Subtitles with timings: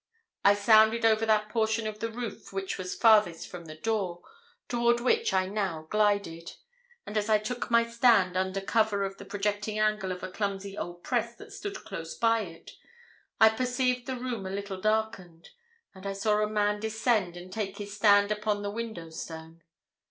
[0.43, 4.23] It sounded over that portion of the roof which was farthest from the door,
[4.67, 6.53] toward which I now glided;
[7.05, 10.75] and as I took my stand under cover of the projecting angle of a clumsy
[10.75, 12.71] old press that stood close by it,
[13.39, 15.49] I perceived the room a little darkened,
[15.93, 19.61] and I saw a man descend and take his stand upon the window stone.